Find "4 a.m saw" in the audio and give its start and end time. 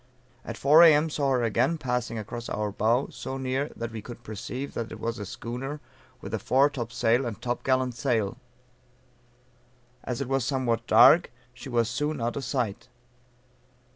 0.57-1.29